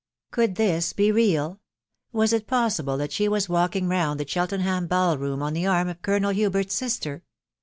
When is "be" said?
0.93-1.11